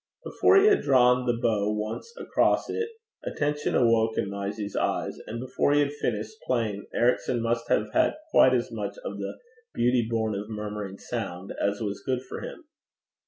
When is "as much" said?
8.55-8.97